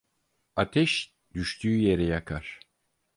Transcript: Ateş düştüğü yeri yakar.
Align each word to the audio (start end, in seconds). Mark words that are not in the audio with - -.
Ateş 0.55 1.13
düştüğü 1.33 1.75
yeri 1.77 2.05
yakar. 2.05 2.59